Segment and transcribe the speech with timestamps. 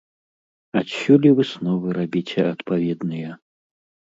[0.79, 3.29] Адсюль і высновы рабіце адпаведныя.